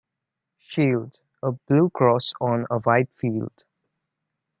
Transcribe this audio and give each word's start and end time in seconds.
Shield: 0.57 1.19
A 1.43 1.51
blue 1.51 1.91
cross 1.91 2.33
on 2.41 2.65
a 2.71 2.79
white 2.79 3.11
field. 3.19 3.65